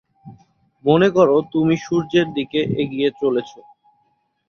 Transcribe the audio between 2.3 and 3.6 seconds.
দিকে এগিয়ে চলেছ।